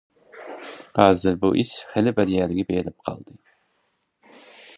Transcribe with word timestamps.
ھازىر 1.01 1.37
بۇ 1.43 1.51
ئىش 1.63 1.73
خېلى 1.91 2.15
بىر 2.21 2.33
يەرگە 2.37 2.67
بېرىپ 2.73 3.09
قالدى. 3.11 3.37